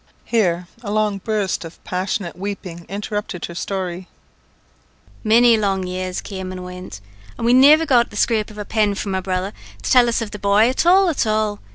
[0.25, 4.07] Here a long burst of passionate weeping interrupted her story.
[5.23, 7.01] "Many long years came an' wint,
[7.37, 9.53] and we niver got the scrape of a pen from my brother
[9.83, 11.59] to tell us of the bhoy at all at all.